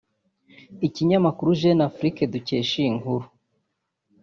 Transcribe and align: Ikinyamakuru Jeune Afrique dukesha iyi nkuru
Ikinyamakuru 0.87 1.57
Jeune 1.59 1.83
Afrique 1.89 2.21
dukesha 2.33 2.75
iyi 2.81 2.91
nkuru 2.99 3.25